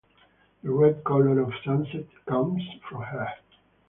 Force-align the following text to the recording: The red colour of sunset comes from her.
The 0.63 0.71
red 0.71 1.03
colour 1.03 1.39
of 1.41 1.53
sunset 1.63 2.05
comes 2.25 2.63
from 2.89 3.03
her. 3.03 3.35